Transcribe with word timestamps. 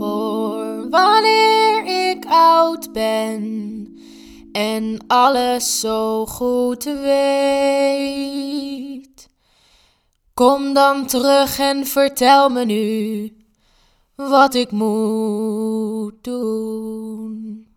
voor 0.00 0.88
wanneer 0.90 2.10
ik 2.10 2.24
oud 2.28 2.92
ben 2.92 3.86
en 4.52 5.04
alles 5.06 5.80
zo 5.80 6.26
goed 6.26 6.84
weet. 6.84 8.08
Kom 10.34 10.74
dan 10.74 11.06
terug 11.06 11.58
en 11.58 11.86
vertel 11.86 12.48
me 12.48 12.64
nu 12.64 13.32
wat 14.14 14.54
ik 14.54 14.70
moet 14.70 16.24
doen. 16.24 17.69